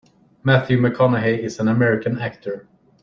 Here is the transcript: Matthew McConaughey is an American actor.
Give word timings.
Matthew 0.43 0.79
McConaughey 0.79 1.37
is 1.43 1.59
an 1.59 1.67
American 1.67 2.17
actor. 2.19 2.65